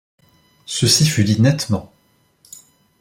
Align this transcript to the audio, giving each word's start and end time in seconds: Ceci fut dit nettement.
Ceci 0.65 1.05
fut 1.05 1.23
dit 1.23 1.39
nettement. 1.39 1.93